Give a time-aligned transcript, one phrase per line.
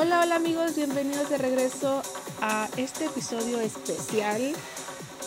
[0.00, 2.02] Hola, hola amigos, bienvenidos de regreso
[2.40, 4.40] a este episodio especial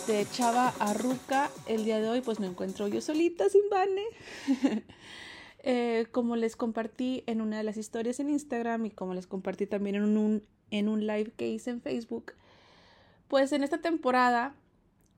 [0.06, 1.50] de Chava Arruca.
[1.66, 4.84] El día de hoy pues me encuentro yo solita sin Vane.
[5.64, 9.68] Eh, como les compartí en una de las historias en Instagram y como les compartí
[9.68, 10.42] también en un,
[10.72, 12.32] en un live que hice en Facebook,
[13.28, 14.56] pues en esta temporada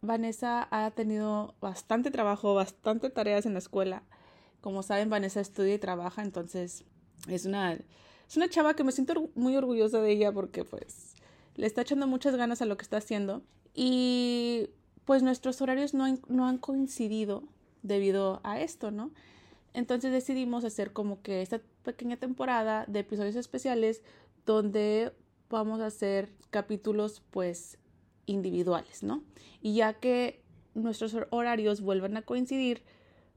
[0.03, 4.03] Vanessa ha tenido bastante trabajo, bastante tareas en la escuela.
[4.61, 6.85] Como saben, Vanessa estudia y trabaja, entonces
[7.27, 7.79] es una,
[8.29, 11.15] es una chava que me siento muy orgullosa de ella porque pues
[11.57, 13.43] le está echando muchas ganas a lo que está haciendo.
[13.75, 14.71] Y
[15.05, 17.45] pues nuestros horarios no, no han coincidido
[17.83, 19.11] debido a esto, ¿no?
[19.73, 24.03] Entonces decidimos hacer como que esta pequeña temporada de episodios especiales
[24.47, 25.13] donde
[25.51, 27.79] vamos a hacer capítulos pues
[28.27, 29.23] individuales, ¿no?
[29.61, 30.43] Y ya que
[30.75, 32.83] nuestros horarios vuelvan a coincidir,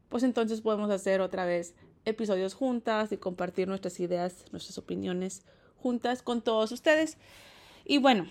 [0.10, 1.76] pues entonces podemos hacer otra vez
[2.08, 5.44] episodios juntas y compartir nuestras ideas, nuestras opiniones
[5.78, 7.18] juntas con todos ustedes.
[7.86, 8.28] Y bueno,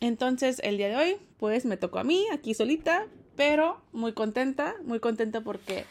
[0.00, 4.74] entonces el día de hoy pues me tocó a mí aquí solita, pero muy contenta,
[4.84, 5.84] muy contenta porque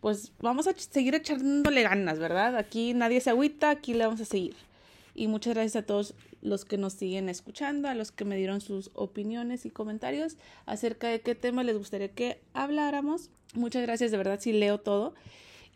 [0.00, 2.56] pues vamos a seguir echándole ganas, ¿verdad?
[2.56, 4.56] Aquí nadie se agüita, aquí le vamos a seguir.
[5.14, 8.60] Y muchas gracias a todos los que nos siguen escuchando, a los que me dieron
[8.60, 10.36] sus opiniones y comentarios
[10.66, 13.30] acerca de qué tema les gustaría que habláramos.
[13.54, 15.14] Muchas gracias, de verdad, sí leo todo.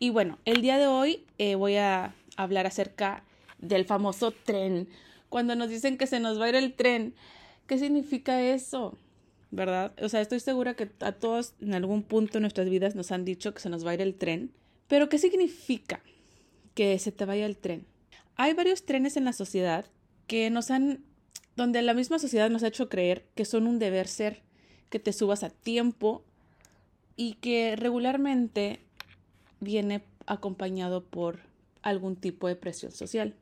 [0.01, 3.23] Y bueno, el día de hoy eh, voy a hablar acerca
[3.59, 4.89] del famoso tren.
[5.29, 7.13] Cuando nos dicen que se nos va a ir el tren,
[7.67, 8.97] ¿qué significa eso?
[9.51, 9.93] ¿verdad?
[10.01, 13.25] O sea, estoy segura que a todos en algún punto de nuestras vidas nos han
[13.25, 14.51] dicho que se nos va a ir el tren.
[14.87, 16.01] Pero ¿qué significa
[16.73, 17.85] que se te vaya el tren?
[18.37, 19.85] Hay varios trenes en la sociedad
[20.25, 21.03] que nos han,
[21.55, 24.41] donde la misma sociedad nos ha hecho creer que son un deber ser,
[24.89, 26.23] que te subas a tiempo
[27.15, 28.79] y que regularmente
[29.61, 31.39] viene acompañado por
[31.81, 33.33] algún tipo de presión social.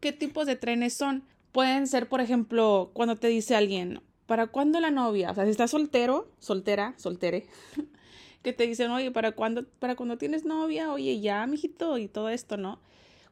[0.00, 1.24] ¿Qué tipos de trenes son?
[1.52, 5.30] Pueden ser, por ejemplo, cuando te dice alguien, ¿para cuándo la novia?
[5.30, 7.46] O sea, si estás soltero, soltera, soltere,
[8.42, 10.92] que te dicen, oye, ¿para cuándo, para cuando tienes novia?
[10.92, 12.80] Oye, ya, mijito, y todo esto, ¿no?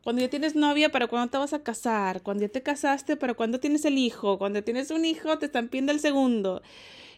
[0.03, 2.22] Cuando ya tienes novia, ¿para cuándo te vas a casar?
[2.22, 4.36] Cuando ya te casaste, ¿para cuándo tienes el hijo?
[4.36, 6.62] Cuando tienes un hijo, te están pidiendo el segundo.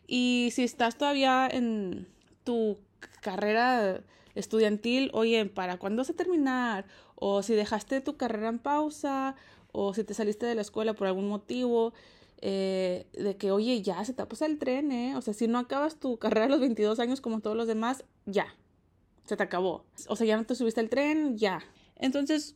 [0.06, 2.06] Y si estás todavía en
[2.45, 2.79] tu
[3.23, 4.03] carrera
[4.34, 6.87] estudiantil, oye, ¿para cuándo vas a terminar?
[7.15, 9.37] O si dejaste tu carrera en pausa,
[9.72, 11.93] o si te saliste de la escuela por algún motivo,
[12.41, 15.17] eh, de que, oye, ya se te ha el tren, ¿eh?
[15.17, 18.05] O sea, si no acabas tu carrera a los 22 años como todos los demás,
[18.27, 18.55] ya,
[19.25, 19.84] se te acabó.
[20.09, 21.62] O sea, ya no te subiste al tren, ya.
[21.97, 22.55] Entonces,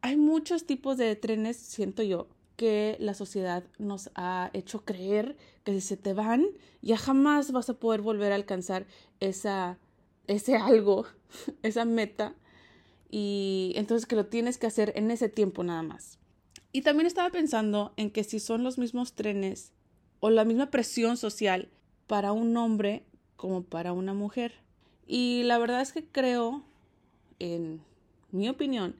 [0.00, 5.72] hay muchos tipos de trenes, siento yo, que la sociedad nos ha hecho creer que
[5.72, 6.46] si se te van,
[6.80, 8.86] ya jamás vas a poder volver a alcanzar
[9.20, 9.78] esa,
[10.26, 11.06] ese algo,
[11.62, 12.34] esa meta.
[13.10, 16.18] Y entonces que lo tienes que hacer en ese tiempo nada más.
[16.72, 19.72] Y también estaba pensando en que si son los mismos trenes
[20.20, 21.70] o la misma presión social
[22.06, 23.04] para un hombre
[23.36, 24.54] como para una mujer.
[25.06, 26.62] Y la verdad es que creo,
[27.38, 27.80] en
[28.32, 28.96] mi opinión,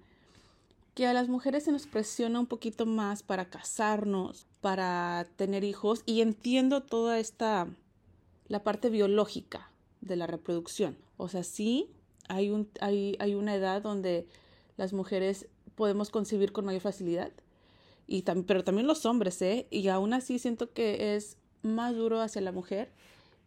[0.94, 6.02] que a las mujeres se nos presiona un poquito más para casarnos, para tener hijos
[6.06, 7.68] y entiendo toda esta
[8.48, 9.70] la parte biológica
[10.00, 10.96] de la reproducción.
[11.16, 11.90] O sea, sí
[12.28, 14.26] hay un hay, hay una edad donde
[14.76, 17.32] las mujeres podemos concebir con mayor facilidad,
[18.06, 19.66] y pero también los hombres, ¿eh?
[19.70, 22.90] Y aún así siento que es más duro hacia la mujer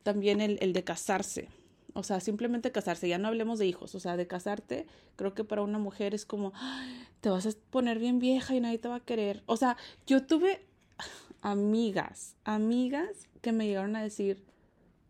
[0.04, 1.50] también el, el de casarse.
[1.94, 4.86] O sea, simplemente casarse, ya no hablemos de hijos, o sea, de casarte,
[5.16, 6.54] creo que para una mujer es como,
[7.20, 9.44] te vas a poner bien vieja y nadie te va a querer.
[9.48, 9.76] O sea,
[10.06, 10.66] yo tuve
[11.42, 14.44] amigas, amigas que me llegaron a decir,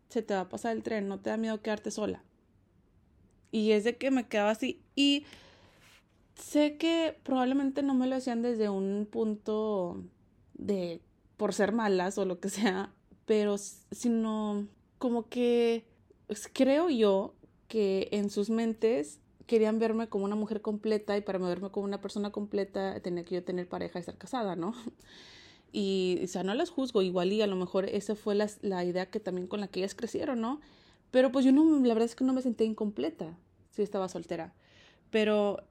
[0.10, 2.24] se te va a pasar el tren, no te da miedo quedarte sola.
[3.52, 5.26] Y es de que me quedaba así y
[6.36, 10.04] sé que probablemente no me lo hacían desde un punto
[10.54, 11.02] de
[11.38, 12.94] por ser malas o lo que sea,
[13.26, 14.68] pero sino
[14.98, 15.86] como que
[16.54, 17.34] creo yo
[17.68, 22.02] que en sus mentes querían verme como una mujer completa y para verme como una
[22.02, 24.74] persona completa tenía que yo tener pareja y estar casada, ¿no?
[25.72, 28.84] Y, o sea, no las juzgo, igual y a lo mejor esa fue la, la
[28.84, 30.62] idea que también con la que ellas crecieron, ¿no?
[31.12, 33.38] Pero pues yo no, la verdad es que no me sentía incompleta
[33.72, 34.54] si estaba soltera.
[35.10, 35.64] Pero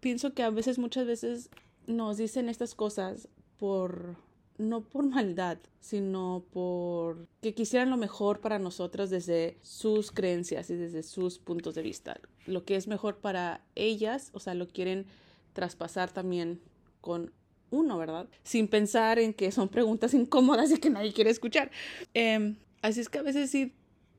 [0.00, 1.50] pienso que a veces, muchas veces
[1.86, 3.28] nos dicen estas cosas
[3.58, 4.16] por
[4.58, 10.76] no por maldad, sino por que quisieran lo mejor para nosotras desde sus creencias y
[10.76, 12.18] desde sus puntos de vista.
[12.46, 15.06] Lo que es mejor para ellas, o sea, lo quieren
[15.52, 16.60] traspasar también
[17.00, 17.32] con
[17.70, 18.28] uno, ¿verdad?
[18.44, 21.70] Sin pensar en que son preguntas incómodas y que nadie quiere escuchar.
[22.14, 23.74] Em, así es que a veces sí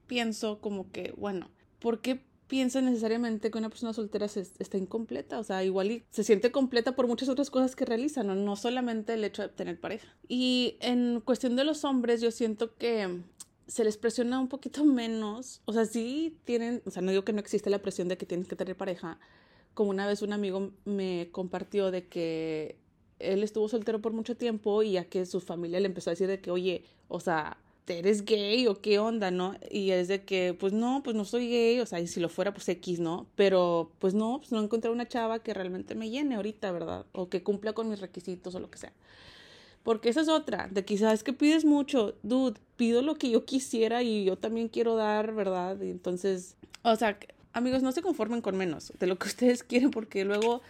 [0.08, 1.50] pienso como que, bueno,
[1.80, 6.04] ¿por qué piensa necesariamente que una persona soltera se, está incompleta, o sea, igual y
[6.10, 8.36] se siente completa por muchas otras cosas que realiza, ¿no?
[8.36, 10.08] no solamente el hecho de tener pareja.
[10.28, 13.22] Y en cuestión de los hombres, yo siento que
[13.68, 17.34] se les presiona un poquito menos, o sea, sí tienen, o sea, no digo que
[17.34, 19.20] no existe la presión de que tienes que tener pareja,
[19.74, 22.80] como una vez un amigo me compartió de que
[23.20, 26.28] él estuvo soltero por mucho tiempo y ya que su familia le empezó a decir
[26.28, 27.58] de que, oye, o sea,
[27.88, 29.56] ¿eres gay o qué onda, no?
[29.72, 32.30] Y es de que, pues no, pues no soy gay, o sea, y si lo
[32.30, 33.28] fuera, pues X, ¿no?
[33.36, 37.06] Pero, pues no, pues no encontré una chava que realmente me llene ahorita, ¿verdad?
[37.14, 38.94] O que cumpla con mis requisitos o lo que sea.
[39.84, 43.46] Porque esa es otra, de quizás es que pides mucho, dude, pido lo que yo
[43.46, 45.80] quisiera y yo también quiero dar, ¿verdad?
[45.82, 47.18] Y entonces, o sea,
[47.54, 50.62] amigos, no se conformen con menos de lo que ustedes quieren porque luego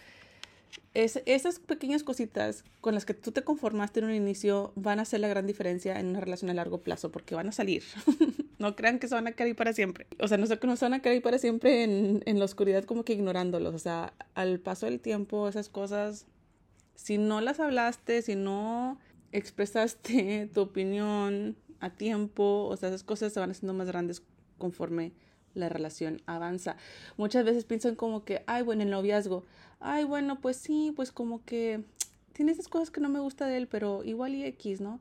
[0.94, 5.02] es, esas pequeñas cositas con las que tú te conformaste en un inicio van a
[5.02, 7.82] hacer la gran diferencia en una relación a largo plazo porque van a salir.
[8.58, 10.06] no crean que se van a quedar para siempre.
[10.20, 13.04] O sea, no no se van a quedar para siempre en, en la oscuridad como
[13.04, 13.74] que ignorándolos.
[13.74, 16.26] O sea, al paso del tiempo esas cosas,
[16.94, 18.98] si no las hablaste, si no
[19.32, 24.22] expresaste tu opinión a tiempo, o sea, esas cosas se van haciendo más grandes
[24.58, 25.12] conforme
[25.54, 26.76] la relación avanza.
[27.16, 29.44] Muchas veces piensan como que, ay, bueno, el noviazgo,
[29.80, 31.82] ay, bueno, pues sí, pues como que
[32.32, 35.00] tiene esas cosas que no me gusta de él, pero igual y X, ¿no?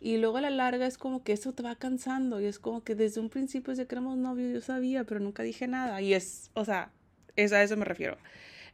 [0.00, 2.84] Y luego a la larga es como que eso te va cansando y es como
[2.84, 6.00] que desde un principio desde que éramos novios yo sabía, pero nunca dije nada.
[6.02, 6.90] Y es, o sea,
[7.34, 8.18] es a eso me refiero.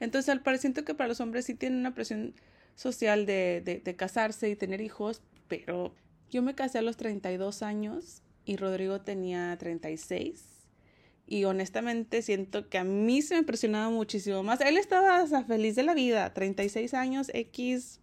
[0.00, 2.34] Entonces, al parecer siento que para los hombres sí tienen una presión
[2.74, 5.94] social de, de, casarse y tener hijos, pero
[6.30, 10.51] yo me casé a los 32 años y Rodrigo tenía 36
[11.32, 14.60] y honestamente siento que a mí se me impresionaba muchísimo más.
[14.60, 18.00] Él estaba feliz de la vida, 36 años, X,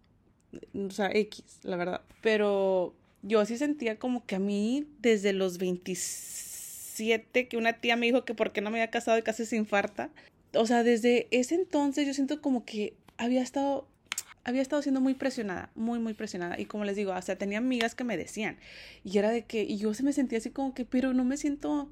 [0.73, 2.01] o sea, X, la verdad.
[2.23, 8.07] Pero yo sí sentía como que a mí desde los 27, que una tía me
[8.07, 10.09] dijo que por qué no me había casado y casi se infarta.
[10.55, 13.87] O sea, desde ese entonces yo siento como que había estado
[14.43, 16.59] había estado siendo muy presionada, muy, muy presionada.
[16.59, 18.57] Y como les digo, sea, tenía amigas que me decían.
[19.03, 21.37] Y era de que, y yo se me sentía así como que, pero no me
[21.37, 21.91] siento,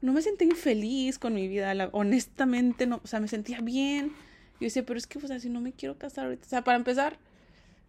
[0.00, 4.12] no me sentí infeliz con mi vida, honestamente, no, o sea, me sentía bien.
[4.60, 6.64] Yo decía, pero es que, o sea, si no me quiero casar ahorita, o sea,
[6.64, 7.18] para empezar,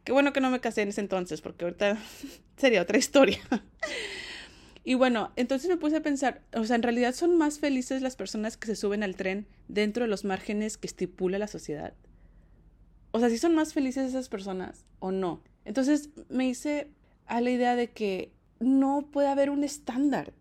[0.03, 1.97] qué bueno que no me casé en ese entonces, porque ahorita
[2.57, 3.39] sería otra historia.
[4.83, 8.15] y bueno, entonces me puse a pensar, o sea, en realidad son más felices las
[8.15, 11.93] personas que se suben al tren dentro de los márgenes que estipula la sociedad.
[13.11, 15.43] O sea, si son más felices esas personas o no.
[15.65, 16.89] Entonces me hice
[17.25, 20.33] a la idea de que no puede haber un estándar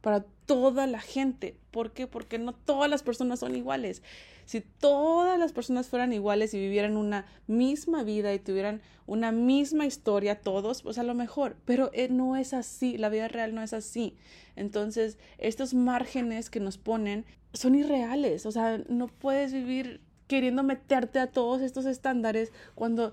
[0.00, 1.56] para toda la gente.
[1.70, 2.06] ¿Por qué?
[2.06, 4.02] Porque no todas las personas son iguales.
[4.46, 9.86] Si todas las personas fueran iguales y vivieran una misma vida y tuvieran una misma
[9.86, 13.62] historia todos, pues a lo mejor, pero eh, no es así, la vida real no
[13.62, 14.16] es así.
[14.56, 21.18] Entonces, estos márgenes que nos ponen son irreales, o sea, no puedes vivir queriendo meterte
[21.18, 23.12] a todos estos estándares cuando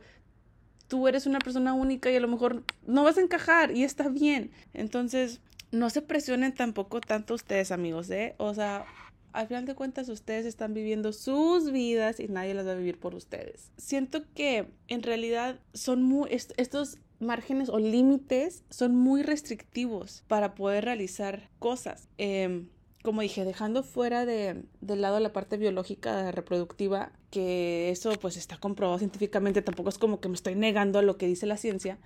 [0.88, 4.10] tú eres una persona única y a lo mejor no vas a encajar y está
[4.10, 4.52] bien.
[4.74, 5.40] Entonces,
[5.72, 8.36] no se presionen tampoco tanto ustedes, amigos, ¿eh?
[8.38, 8.86] O sea,
[9.34, 13.00] al final de cuentas ustedes están viviendo sus vidas y nadie las va a vivir
[13.00, 13.72] por ustedes.
[13.78, 20.86] Siento que en realidad son muy, estos márgenes o límites son muy restrictivos para poder
[20.86, 22.10] realizar cosas.
[22.18, 22.68] Em,
[23.04, 28.58] como dije, dejando fuera de, del lado la parte biológica reproductiva, que eso pues está
[28.58, 31.98] comprobado científicamente, tampoco es como que me estoy negando a lo que dice la ciencia,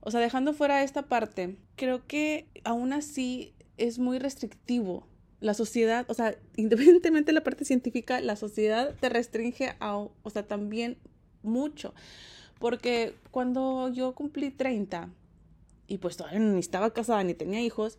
[0.00, 5.06] o sea, dejando fuera esta parte, creo que aún así es muy restrictivo.
[5.40, 10.30] La sociedad, o sea, independientemente de la parte científica, la sociedad te restringe a, o
[10.30, 10.98] sea, también
[11.42, 11.94] mucho.
[12.58, 15.10] Porque cuando yo cumplí 30
[15.86, 17.98] y pues todavía ni estaba casada ni tenía hijos,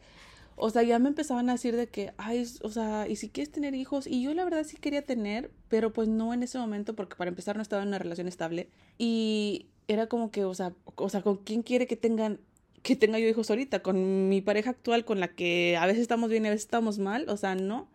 [0.62, 3.50] o sea, ya me empezaban a decir de que, ay, o sea, ¿y si quieres
[3.50, 4.06] tener hijos?
[4.06, 7.30] Y yo la verdad sí quería tener, pero pues no en ese momento porque para
[7.30, 8.70] empezar no estaba en una relación estable.
[8.98, 12.40] Y era como que, o sea, o sea, ¿con quién quiere que tengan
[12.84, 13.82] que tenga yo hijos ahorita?
[13.82, 17.00] ¿Con mi pareja actual con la que a veces estamos bien y a veces estamos
[17.00, 17.28] mal?
[17.28, 17.90] O sea, no.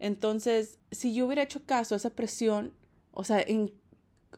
[0.00, 2.72] Entonces, si yo hubiera hecho caso a esa presión,
[3.12, 3.72] o sea, en,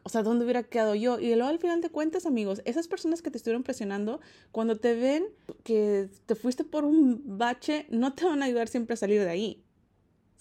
[0.03, 1.19] o sea, ¿dónde hubiera quedado yo?
[1.19, 4.95] Y luego al final de cuentas, amigos, esas personas que te estuvieron presionando, cuando te
[4.95, 5.25] ven
[5.63, 9.29] que te fuiste por un bache, no te van a ayudar siempre a salir de
[9.29, 9.63] ahí.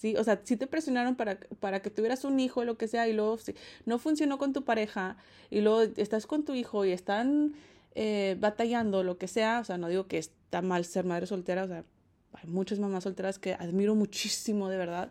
[0.01, 0.17] ¿Sí?
[0.17, 3.13] O sea, si te presionaron para, para que tuvieras un hijo lo que sea y
[3.13, 3.55] luego si
[3.85, 5.19] no funcionó con tu pareja
[5.51, 7.53] y luego estás con tu hijo y están
[7.95, 11.65] eh, batallando, lo que sea, o sea, no digo que está mal ser madre soltera,
[11.65, 11.85] o sea,
[12.33, 15.11] hay muchas mamás solteras que admiro muchísimo, de verdad,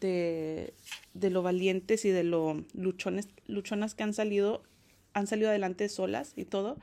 [0.00, 0.74] de,
[1.14, 4.62] de lo valientes y de lo luchones, luchonas que han salido,
[5.14, 6.76] han salido adelante solas y todo.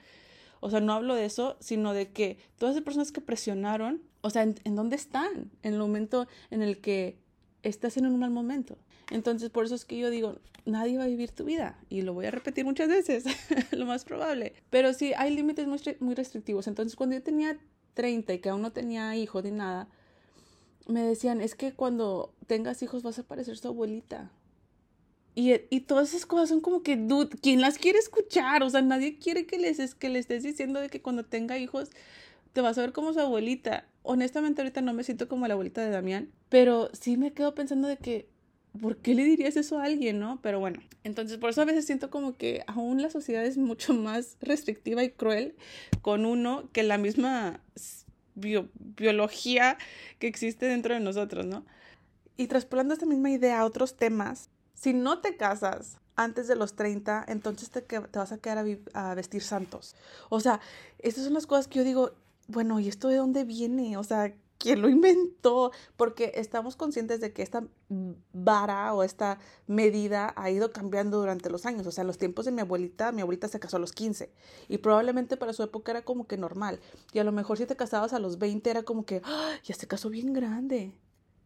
[0.60, 4.30] O sea, no hablo de eso, sino de que todas las personas que presionaron, o
[4.30, 5.52] sea, ¿en, ¿en, dónde están?
[5.62, 7.18] En el momento en el que
[7.64, 8.78] estás en un mal momento.
[9.10, 11.80] Entonces, por eso es que yo digo, nadie va a vivir tu vida.
[11.90, 13.24] Y lo voy a repetir muchas veces,
[13.72, 14.54] lo más probable.
[14.70, 16.68] Pero sí, hay límites muy, muy restrictivos.
[16.68, 17.58] Entonces, cuando yo tenía
[17.94, 19.88] 30 y que aún no tenía hijos ni nada,
[20.88, 24.32] me decían, es que cuando tengas hijos vas a parecer su abuelita.
[25.36, 28.62] Y, y, todas esas cosas son como que, dude, ¿quién las quiere escuchar?
[28.62, 31.90] O sea, nadie quiere que les, que le estés diciendo de que cuando tenga hijos
[32.54, 33.86] te vas a ver como su abuelita.
[34.04, 37.88] Honestamente, ahorita no me siento como la abuelita de Damián, pero sí me quedo pensando
[37.88, 38.28] de que,
[38.80, 40.40] ¿por qué le dirías eso a alguien, no?
[40.42, 43.94] Pero bueno, entonces por eso a veces siento como que aún la sociedad es mucho
[43.94, 45.56] más restrictiva y cruel
[46.02, 47.60] con uno que la misma
[48.36, 49.78] biología
[50.20, 51.66] que existe dentro de nosotros, ¿no?
[52.36, 56.76] Y traspolando esta misma idea a otros temas, si no te casas antes de los
[56.76, 58.60] 30, entonces te, te vas a quedar
[58.94, 59.96] a, a, vestir santos.
[60.30, 60.60] O sea,
[61.00, 62.14] estas son las cosas que yo digo,
[62.48, 63.98] bueno, ¿y esto de dónde viene?
[63.98, 65.72] O sea, ¿quién lo inventó?
[65.98, 67.68] Porque estamos conscientes de que esta
[68.34, 71.86] vara o esta medida ha ido cambiando durante los años.
[71.86, 74.32] O sea, en los tiempos de mi abuelita, mi abuelita se casó a los 15
[74.70, 76.80] y probablemente para su época era como que normal.
[77.12, 79.56] Y a lo mejor si te casabas a los 20 era como que, ¡Ah!
[79.64, 80.94] ya se casó bien grande.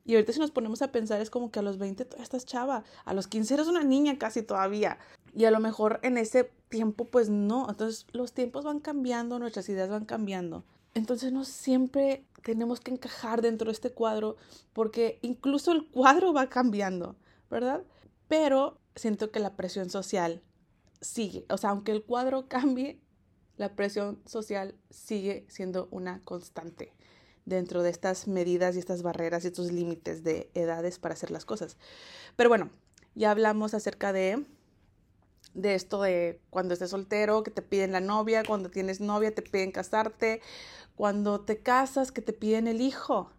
[0.06, 2.46] Y ahorita si nos ponemos a pensar es como que a los 20 todavía estás
[2.46, 5.00] chava, a los 15 eres una niña casi todavía.
[5.34, 7.68] Y a lo mejor en ese tiempo pues no.
[7.70, 10.64] Entonces los tiempos van cambiando, nuestras ideas van cambiando.
[10.98, 14.36] Entonces no siempre tenemos que encajar dentro de este cuadro
[14.74, 17.16] porque incluso el cuadro va cambiando,
[17.52, 17.84] ¿verdad?
[18.28, 20.42] Pero siento que la presión social
[21.00, 21.46] sigue.
[21.50, 23.00] O sea, aunque el cuadro cambie,
[23.58, 26.96] la presión social sigue siendo una constante
[27.46, 31.46] dentro de estas medidas y estas barreras y estos límites de edades para hacer las
[31.46, 31.78] cosas.
[32.36, 32.72] Pero bueno,
[33.14, 34.44] ya hablamos acerca de
[35.58, 39.42] de esto de cuando estés soltero, que te piden la novia, cuando tienes novia te
[39.42, 40.42] piden casarte,
[40.96, 43.32] cuando te casas que te piden el hijo.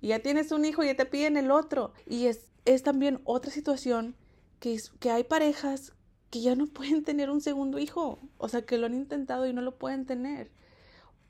[0.00, 1.92] Y ya tienes un hijo y ya te piden el otro.
[2.06, 4.14] Y es, es también otra situación
[4.60, 5.94] que, que hay parejas
[6.30, 8.18] que ya no pueden tener un segundo hijo.
[8.36, 10.50] O sea, que lo han intentado y no lo pueden tener.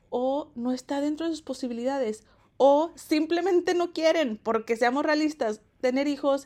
[0.09, 2.25] O no está dentro de sus posibilidades.
[2.57, 6.45] O simplemente no quieren, porque seamos realistas, tener hijos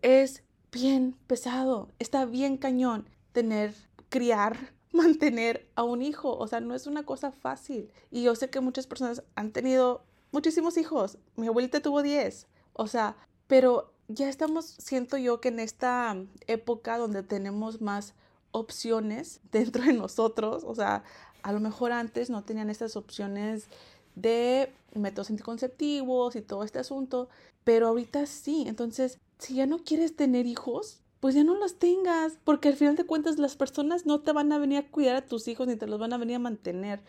[0.00, 3.74] es bien pesado, está bien cañón tener,
[4.08, 6.36] criar mantener a un hijo.
[6.36, 7.92] O sea, no es una cosa fácil.
[8.10, 11.18] Y yo sé que muchas personas han tenido muchísimos hijos.
[11.36, 12.46] Mi abuelita tuvo 10.
[12.72, 18.14] O sea, pero ya estamos, siento yo que en esta época donde tenemos más
[18.52, 21.04] opciones dentro de nosotros, o sea,
[21.42, 23.66] a lo mejor antes no tenían estas opciones
[24.14, 27.28] de métodos anticonceptivos y todo este asunto,
[27.64, 28.64] pero ahorita sí.
[28.66, 32.96] Entonces, si ya no quieres tener hijos, pues ya no los tengas, porque al final
[32.96, 35.76] de cuentas las personas no te van a venir a cuidar a tus hijos ni
[35.76, 37.00] te los van a venir a mantener.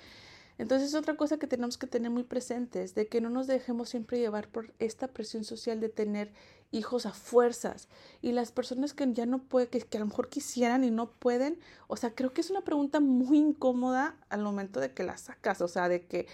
[0.58, 3.90] Entonces es otra cosa que tenemos que tener muy presentes, de que no nos dejemos
[3.90, 6.32] siempre llevar por esta presión social de tener
[6.72, 7.88] hijos a fuerzas.
[8.22, 11.10] Y las personas que ya no pueden, que, que, a lo mejor quisieran y no
[11.10, 15.18] pueden, o sea, creo que es una pregunta muy incómoda al momento de que la
[15.18, 16.28] sacas, o sea, de que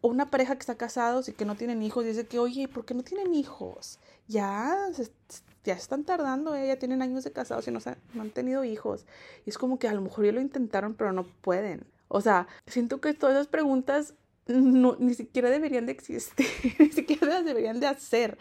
[0.00, 2.94] una pareja que está casados y que no tienen hijos dice que, oye, ¿por qué
[2.94, 3.98] no tienen hijos?
[4.28, 4.90] Ya
[5.64, 6.66] ya están tardando, ¿eh?
[6.66, 7.78] ya tienen años de casados y no,
[8.14, 9.04] no han tenido hijos.
[9.44, 11.86] Y es como que a lo mejor ya lo intentaron, pero no pueden.
[12.08, 14.14] O sea, siento que todas esas preguntas
[14.46, 16.46] no, ni siquiera deberían de existir,
[16.78, 18.38] ni siquiera las deberían de hacer,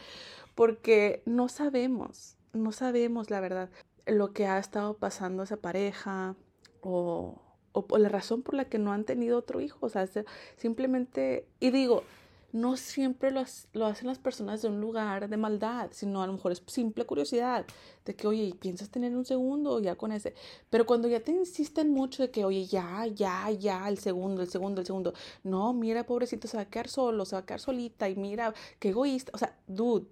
[0.55, 3.69] porque no sabemos, no sabemos la verdad
[4.05, 6.37] lo que ha estado pasando esa pareja
[6.79, 7.41] o,
[7.73, 9.79] o, la razón por la que no han tenido otro hijo.
[9.81, 10.07] O sea,
[10.55, 12.03] simplemente, y digo,
[12.51, 16.51] no siempre lo, hacen las personas de un lugar de maldad, sino a lo mejor
[16.51, 17.65] es simple curiosidad
[18.05, 20.33] de que, oye, ¿piensas tener un segundo ya con ese?
[20.69, 24.49] Pero cuando ya te insisten mucho de que, oye, ya, ya, ya, el segundo, el
[24.49, 25.13] segundo, el segundo,
[25.43, 28.53] no, mira, pobrecito, se va a quedar solo, se va a quedar solita y mira,
[28.79, 30.07] qué egoísta, o sea, dude,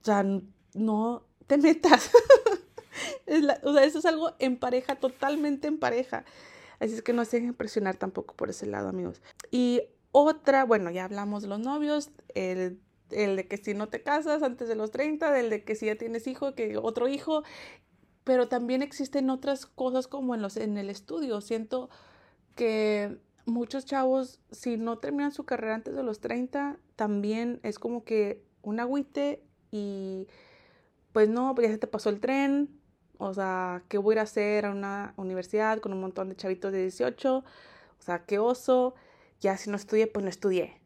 [0.00, 0.24] o sea,
[0.74, 2.10] no te metas.
[3.62, 6.24] o sea, eso es algo en pareja, totalmente en pareja.
[6.78, 9.22] Así es que no se dejen presionar tampoco por ese lado, amigos.
[9.50, 9.82] Y
[10.16, 12.80] otra, bueno, ya hablamos de los novios, el,
[13.10, 15.86] el de que si no te casas antes de los 30, del de que si
[15.86, 17.42] ya tienes hijo, que otro hijo,
[18.22, 21.40] pero también existen otras cosas como en, los, en el estudio.
[21.40, 21.90] Siento
[22.54, 28.04] que muchos chavos, si no terminan su carrera antes de los 30, también es como
[28.04, 29.42] que un agüite
[29.72, 30.28] y
[31.10, 32.70] pues no, pues ya se te pasó el tren,
[33.18, 36.36] o sea, ¿qué voy a ir a hacer a una universidad con un montón de
[36.36, 37.38] chavitos de 18?
[37.38, 37.44] O
[37.98, 38.94] sea, qué oso
[39.44, 40.80] ya si no estudié, pues no estudié.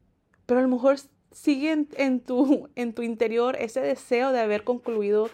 [0.45, 0.97] Pero a lo mejor
[1.31, 5.31] sigue en, tu, en tu interior ese deseo de haber concluido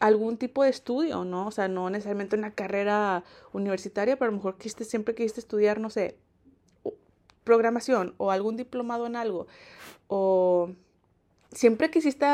[0.00, 1.46] algún tipo de estudio, ¿no?
[1.46, 5.78] O sea, no necesariamente una carrera universitaria, pero a lo mejor quiste, siempre quisiste estudiar,
[5.80, 6.18] no sé,
[7.44, 9.46] programación o algún diplomado en algo.
[10.08, 10.70] O
[11.52, 12.26] siempre quisiste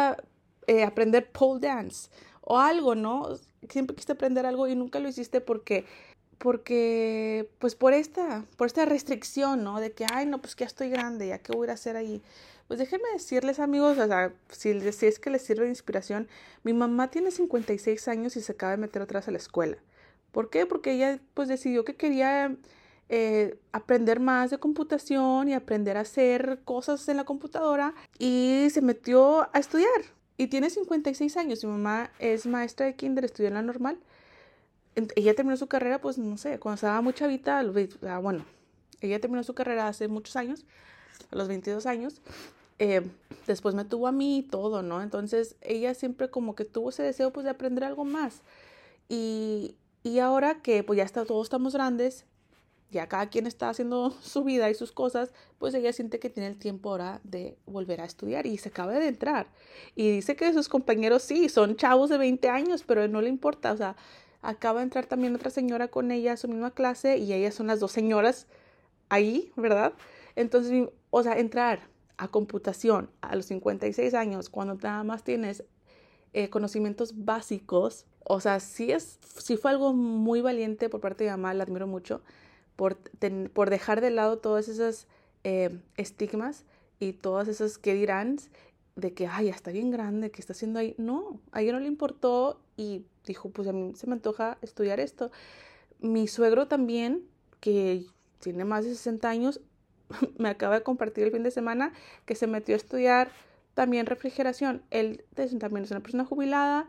[0.67, 2.09] eh, aprender pole dance
[2.41, 3.37] o algo, ¿no?
[3.69, 5.85] Siempre quisiste aprender algo y nunca lo hiciste porque
[6.43, 9.79] porque pues por esta por esta restricción, ¿no?
[9.79, 12.21] De que ay, no, pues ya estoy grande, ya qué voy a hacer ahí.
[12.67, 16.27] Pues déjenme decirles, amigos, o sea, si, si es que les sirve de inspiración,
[16.65, 19.77] mi mamá tiene 56 años y se acaba de meter vez a la escuela.
[20.33, 20.67] ¿Por qué?
[20.67, 22.57] Porque ella pues decidió que quería
[23.09, 28.83] eh, aprender más de computación y aprender a hacer cosas en la computadora y se
[28.83, 30.03] metió a estudiar.
[30.39, 31.63] Y tiene 56 años.
[31.63, 33.99] Mi mamá es maestra de kinder, estudió en la normal.
[34.95, 37.63] Ella terminó su carrera, pues no sé, cuando estaba muy chavita,
[38.21, 38.45] bueno,
[39.01, 40.65] ella terminó su carrera hace muchos años,
[41.31, 42.21] a los 22 años.
[42.79, 43.03] Eh,
[43.47, 45.03] después me tuvo a mí y todo, ¿no?
[45.03, 48.43] Entonces ella siempre como que tuvo ese deseo pues de aprender algo más.
[49.09, 52.25] Y, y ahora que pues ya está, todos estamos grandes,
[52.91, 56.49] ya cada quien está haciendo su vida y sus cosas, pues ella siente que tiene
[56.49, 59.47] el tiempo ahora de volver a estudiar y se acaba de entrar.
[59.97, 63.73] Y dice que sus compañeros sí, son chavos de 20 años, pero no le importa,
[63.73, 63.97] o sea,
[64.43, 67.69] acaba de entrar también otra señora con ella a su misma clase y ellas son
[67.69, 68.47] las dos señoras
[69.09, 69.95] ahí, ¿verdad?
[70.37, 71.81] Entonces, o sea, entrar
[72.17, 75.65] a computación a los 56 años, cuando nada más tienes
[76.33, 81.31] eh, conocimientos básicos, o sea, sí, es, sí fue algo muy valiente por parte de
[81.31, 82.23] mi mamá, la admiro mucho,
[82.77, 82.97] por,
[83.53, 85.07] por dejar de lado todas esas
[85.45, 86.65] eh, estigmas
[86.99, 88.39] y todas esas que dirán
[88.97, 90.95] de que, ay, ya está bien grande, que está haciendo ahí?
[90.99, 95.01] No, a ella no le importó y dijo, pues a mí se me antoja estudiar
[95.01, 95.31] esto.
[96.01, 97.25] Mi suegro también,
[97.61, 98.07] que
[98.41, 99.61] tiene más de 60 años,
[100.39, 101.93] me acaba de compartir el fin de semana
[102.27, 103.31] que se metió a estudiar
[103.75, 104.83] también refrigeración.
[104.91, 105.25] Él
[105.59, 106.87] también es una persona jubilada,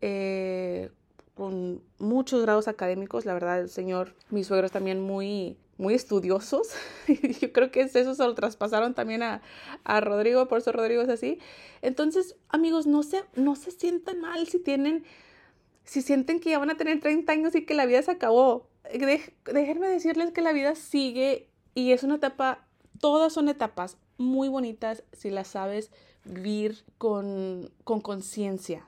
[0.00, 0.90] eh,
[1.34, 6.68] con muchos grados académicos, la verdad, el señor, mis suegros también muy, muy estudiosos.
[7.40, 9.40] Yo creo que eso se lo traspasaron también a,
[9.84, 11.38] a, Rodrigo, por eso Rodrigo es así.
[11.80, 15.04] Entonces, amigos, no se, no se sientan mal si tienen,
[15.84, 18.68] si sienten que ya van a tener 30 años y que la vida se acabó.
[18.92, 22.66] déjenme decirles que la vida sigue y es una etapa,
[23.00, 25.92] todas son etapas muy bonitas si las sabes
[26.24, 28.84] vivir con conciencia,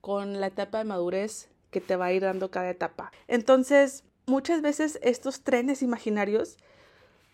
[0.00, 3.12] con la etapa de madurez que te va a ir dando cada etapa.
[3.26, 6.56] Entonces, muchas veces estos trenes imaginarios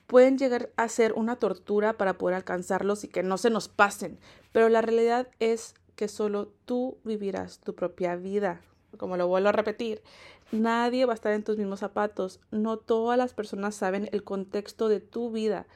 [0.06, 4.18] pueden llegar a ser una tortura para poder alcanzarlos y que no se nos pasen,
[4.52, 8.60] pero la realidad es que solo tú vivirás tu propia vida.
[8.96, 10.02] Como lo vuelvo a repetir,
[10.52, 12.40] nadie va a estar en tus mismos zapatos.
[12.50, 15.66] No todas las personas saben el contexto de tu vida,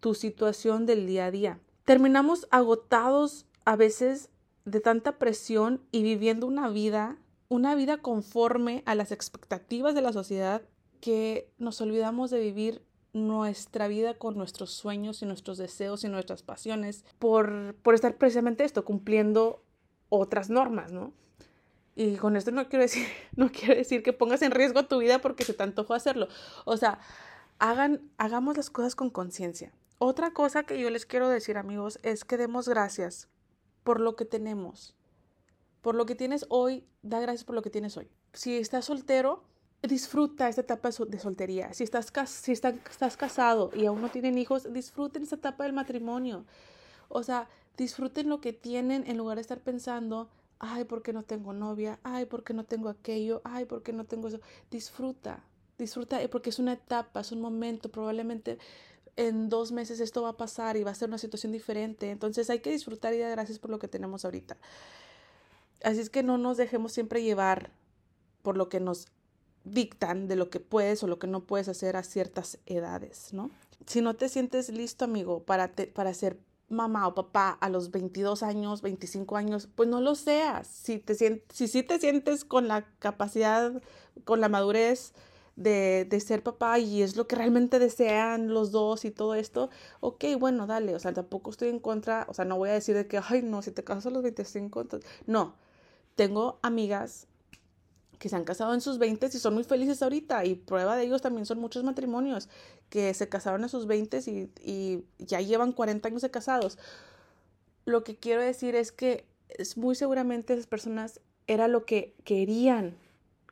[0.00, 1.58] tu situación del día a día.
[1.84, 4.28] Terminamos agotados a veces
[4.64, 7.16] de tanta presión y viviendo una vida
[7.48, 10.62] una vida conforme a las expectativas de la sociedad
[11.00, 12.82] que nos olvidamos de vivir
[13.12, 18.64] nuestra vida con nuestros sueños y nuestros deseos y nuestras pasiones por, por estar precisamente
[18.64, 19.62] esto, cumpliendo
[20.08, 21.12] otras normas, ¿no?
[21.94, 23.06] Y con esto no quiero decir,
[23.36, 26.28] no quiero decir que pongas en riesgo tu vida porque se te antojó hacerlo.
[26.66, 26.98] O sea,
[27.58, 29.72] hagan, hagamos las cosas con conciencia.
[29.98, 33.28] Otra cosa que yo les quiero decir, amigos, es que demos gracias
[33.82, 34.94] por lo que tenemos
[35.86, 38.08] por lo que tienes hoy, da gracias por lo que tienes hoy.
[38.32, 39.44] Si estás soltero,
[39.82, 41.72] disfruta esta etapa de soltería.
[41.74, 46.44] Si estás, si estás casado y aún no tienen hijos, disfruten esta etapa del matrimonio.
[47.08, 51.22] O sea, disfruten lo que tienen en lugar de estar pensando, ay, ¿por qué no
[51.22, 52.00] tengo novia?
[52.02, 53.40] Ay, ¿por qué no tengo aquello?
[53.44, 54.40] Ay, ¿por qué no tengo eso?
[54.72, 55.44] Disfruta,
[55.78, 58.58] disfruta eh, porque es una etapa, es un momento, probablemente
[59.14, 62.10] en dos meses esto va a pasar y va a ser una situación diferente.
[62.10, 64.56] Entonces hay que disfrutar y dar gracias por lo que tenemos ahorita.
[65.82, 67.70] Así es que no nos dejemos siempre llevar
[68.42, 69.08] por lo que nos
[69.64, 73.50] dictan de lo que puedes o lo que no puedes hacer a ciertas edades, ¿no?
[73.86, 78.42] Si no te sientes listo, amigo, para, para ser mamá o papá a los 22
[78.42, 80.66] años, 25 años, pues no lo seas.
[80.66, 83.82] Si, te si sí te sientes con la capacidad,
[84.24, 85.12] con la madurez
[85.56, 89.70] de, de, ser papá y es lo que realmente desean los dos y todo esto,
[90.00, 92.94] ok, bueno, dale, o sea, tampoco estoy en contra, o sea, no voy a decir
[92.94, 95.54] de que, ay, no, si te casas a los 25, entonces, no,
[96.16, 97.28] tengo amigas
[98.18, 101.04] que se han casado en sus 20 y son muy felices ahorita y prueba de
[101.04, 102.48] ellos también son muchos matrimonios
[102.88, 106.78] que se casaron en sus 20 y, y ya llevan 40 años de casados.
[107.84, 112.96] Lo que quiero decir es que es muy seguramente esas personas era lo que querían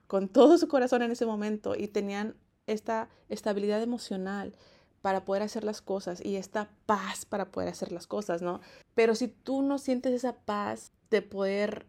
[0.06, 2.34] con todo su corazón en ese momento y tenían
[2.66, 4.54] esta estabilidad emocional
[5.02, 8.60] para poder hacer las cosas y esta paz para poder hacer las cosas, ¿no?
[8.94, 11.86] Pero si tú no sientes esa paz de poder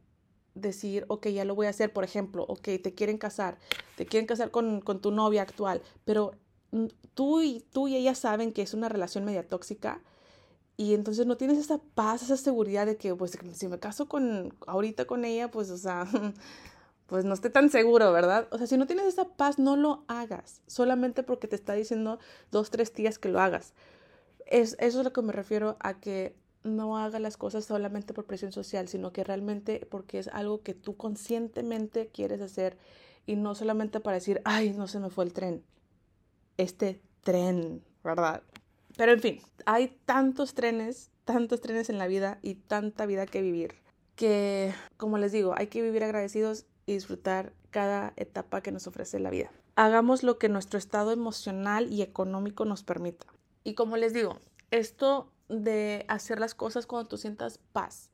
[0.55, 3.59] decir, ok, ya lo voy a hacer, por ejemplo, ok, te quieren casar,
[3.97, 6.31] te quieren casar con, con tu novia actual, pero
[7.13, 10.01] tú y, tú y ella saben que es una relación media tóxica,
[10.77, 14.53] y entonces no tienes esa paz, esa seguridad de que, pues, si me caso con,
[14.67, 16.05] ahorita con ella, pues, o sea,
[17.07, 18.47] pues no esté tan seguro, ¿verdad?
[18.51, 22.19] O sea, si no tienes esa paz, no lo hagas, solamente porque te está diciendo
[22.51, 23.73] dos, tres días que lo hagas.
[24.45, 28.25] Es, eso es lo que me refiero a que no haga las cosas solamente por
[28.25, 32.77] presión social, sino que realmente porque es algo que tú conscientemente quieres hacer
[33.25, 35.63] y no solamente para decir, ay, no se me fue el tren.
[36.57, 38.43] Este tren, ¿verdad?
[38.97, 43.41] Pero en fin, hay tantos trenes, tantos trenes en la vida y tanta vida que
[43.41, 43.75] vivir,
[44.15, 49.19] que como les digo, hay que vivir agradecidos y disfrutar cada etapa que nos ofrece
[49.19, 49.51] la vida.
[49.75, 53.27] Hagamos lo que nuestro estado emocional y económico nos permita.
[53.63, 54.37] Y como les digo,
[54.71, 58.09] esto de hacer las cosas cuando tú sientas paz.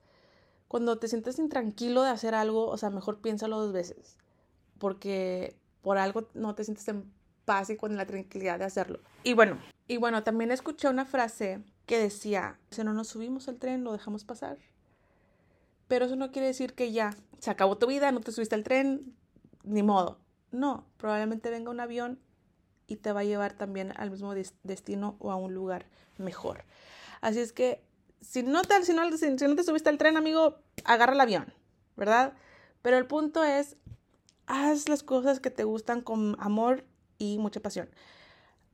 [0.68, 4.18] Cuando te sientes intranquilo de hacer algo, o sea, mejor piénsalo dos veces,
[4.78, 7.12] porque por algo no te sientes en
[7.46, 9.00] paz y con la tranquilidad de hacerlo.
[9.24, 13.58] Y bueno, y bueno, también escuché una frase que decía, si no nos subimos al
[13.58, 14.58] tren, lo dejamos pasar.
[15.90, 18.64] Pero eso no quiere decir que ya se acabó tu vida, no te subiste al
[18.64, 19.14] tren,
[19.66, 20.20] ni modo.
[20.52, 22.20] No, probablemente venga un avión
[22.88, 25.86] y te va a llevar también al mismo destino o a un lugar
[26.18, 26.64] mejor.
[27.22, 27.84] Así es que
[28.20, 31.54] si no te, no te subiste al tren, amigo, agarra el avión,
[31.96, 32.34] ¿verdad?
[32.82, 33.78] Pero el punto es,
[34.48, 36.86] haz las cosas que te gustan con amor
[37.18, 37.90] y mucha pasión.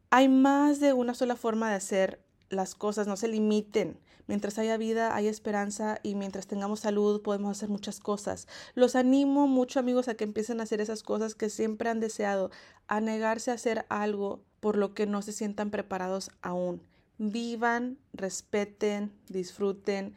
[0.10, 4.00] Hay más de una sola forma de hacer las cosas, no se limiten.
[4.28, 8.48] Mientras haya vida, hay esperanza y mientras tengamos salud podemos hacer muchas cosas.
[8.76, 12.52] Los animo mucho amigos a que empiecen a hacer esas cosas que siempre han deseado,
[12.88, 16.82] a negarse a hacer algo por lo que no se sientan preparados aún.
[17.18, 20.16] Vivan, respeten, disfruten,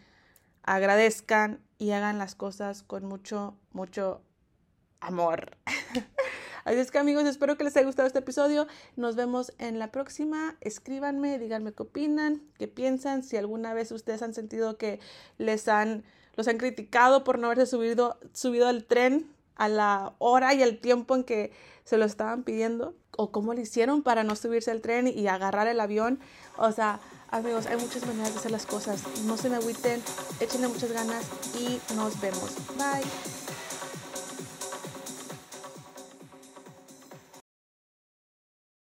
[0.63, 4.23] agradezcan y hagan las cosas con mucho, mucho
[5.01, 5.57] amor.
[6.65, 8.67] Así es que amigos, espero que les haya gustado este episodio.
[8.97, 10.57] Nos vemos en la próxima.
[10.61, 15.01] Escríbanme, díganme qué opinan, qué piensan, si alguna vez ustedes han sentido que
[15.39, 16.05] les han,
[16.37, 20.81] los han criticado por no haberse subido, subido al tren a la hora y el
[20.81, 21.53] tiempo en que
[21.85, 25.69] se lo estaban pidiendo o cómo lo hicieron para no subirse al tren y agarrar
[25.69, 26.19] el avión.
[26.57, 26.99] O sea,
[27.31, 29.03] amigos, hay muchas maneras de hacer las cosas.
[29.27, 30.03] No se me agüiten,
[30.41, 31.27] échenle muchas ganas
[31.59, 32.55] y nos vemos.
[32.79, 33.50] Bye.